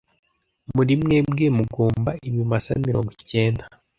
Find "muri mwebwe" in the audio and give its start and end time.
0.75-1.45